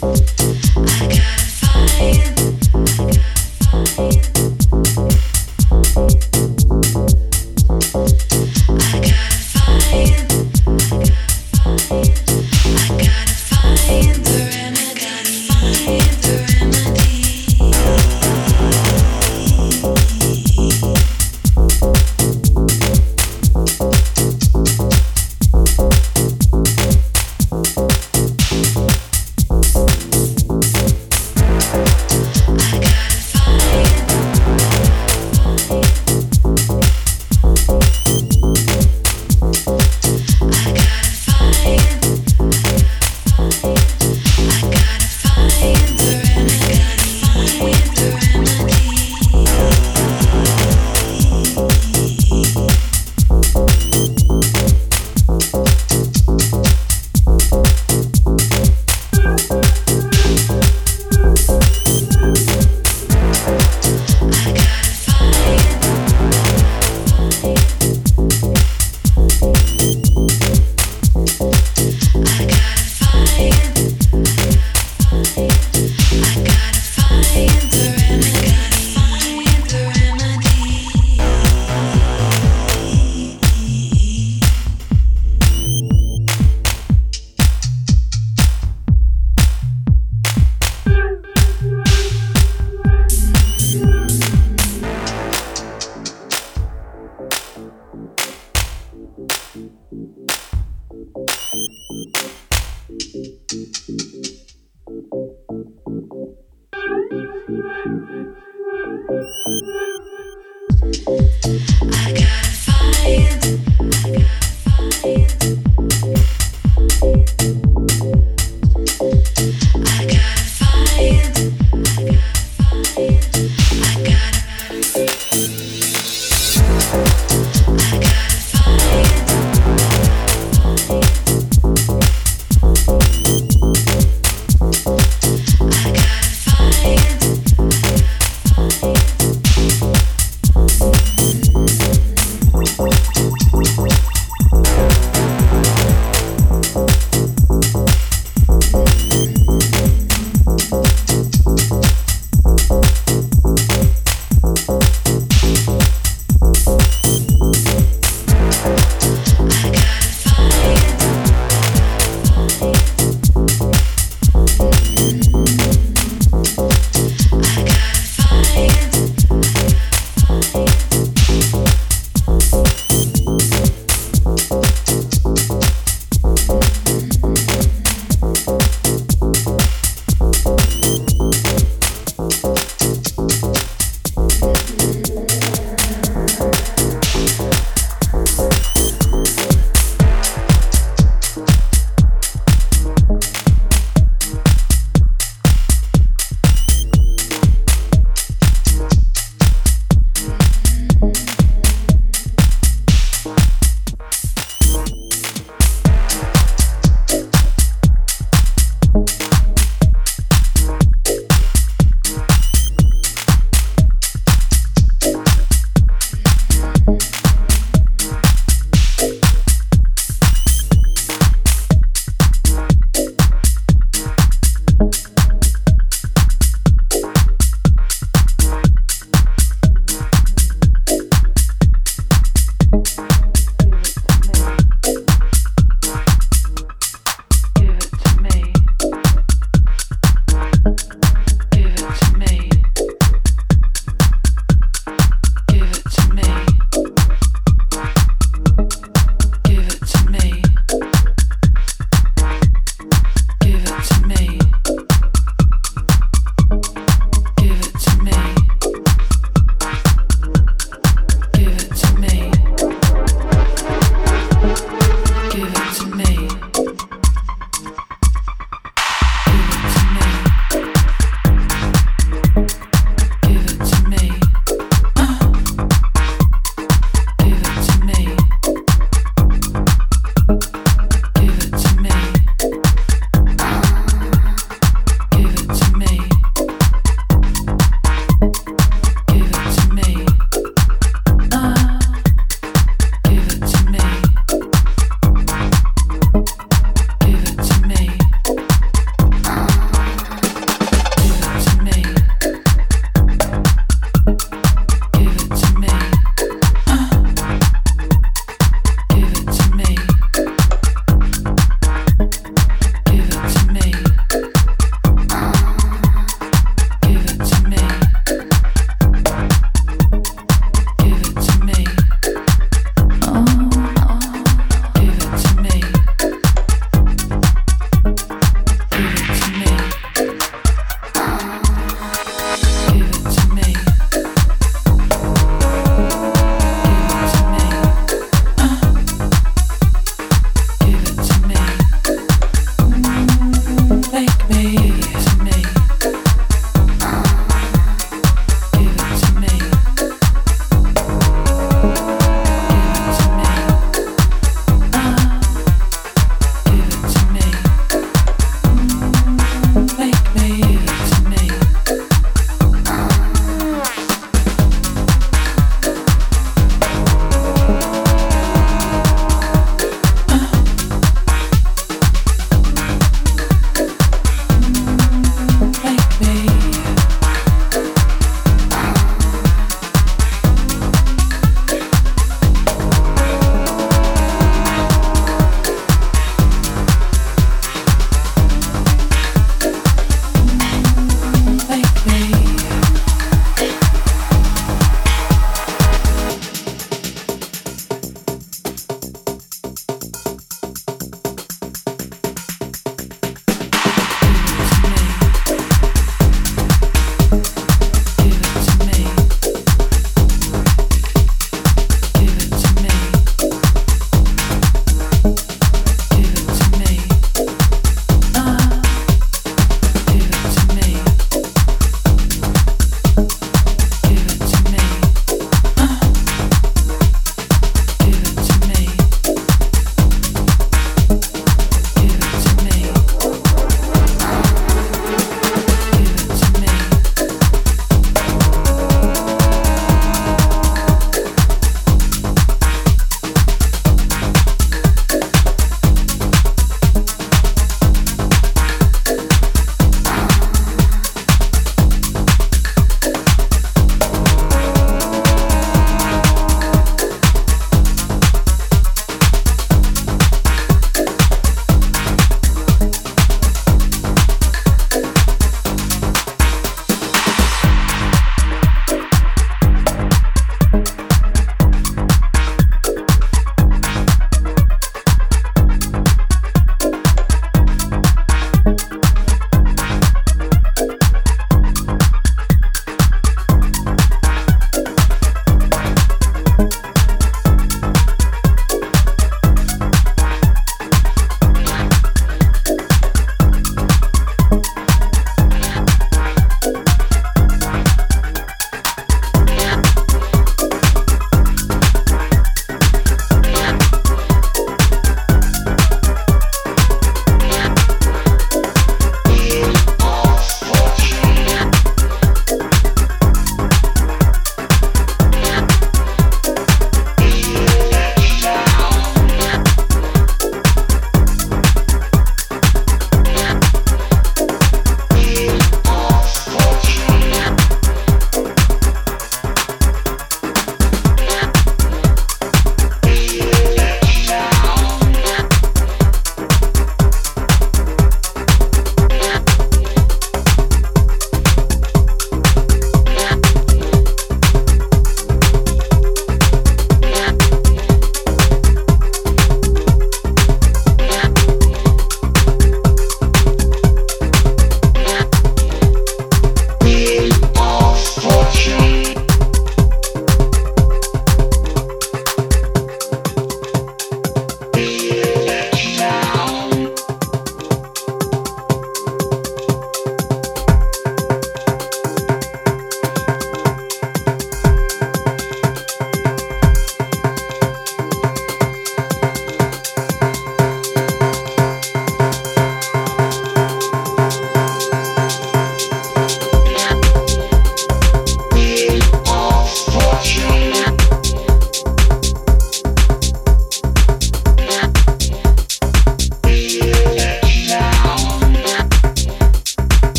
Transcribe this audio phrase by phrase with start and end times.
[0.00, 0.37] Thank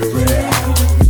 [0.00, 1.03] Israel.